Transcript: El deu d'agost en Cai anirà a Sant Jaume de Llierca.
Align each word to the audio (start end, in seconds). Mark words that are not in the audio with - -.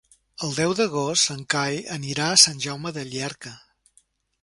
El 0.45 0.55
deu 0.59 0.73
d'agost 0.79 1.35
en 1.35 1.45
Cai 1.55 1.79
anirà 1.99 2.31
a 2.31 2.41
Sant 2.47 2.65
Jaume 2.67 2.97
de 2.99 3.09
Llierca. 3.15 3.57